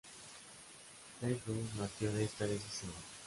L’Île-Rousse 1.21 1.75
nació 1.79 2.11
de 2.11 2.23
esta 2.23 2.47
decisión. 2.47 2.91